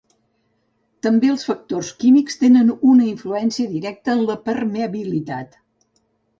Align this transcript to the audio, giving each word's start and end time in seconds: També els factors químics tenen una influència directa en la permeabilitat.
També 1.07 1.29
els 1.33 1.43
factors 1.49 1.91
químics 1.99 2.39
tenen 2.45 2.73
una 2.95 3.07
influència 3.11 3.75
directa 3.77 4.17
en 4.17 4.27
la 4.33 4.41
permeabilitat. 4.49 5.63